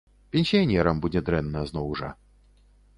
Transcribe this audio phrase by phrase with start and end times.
[0.35, 2.09] Пенсіянерам будзе дрэнна, зноў жа.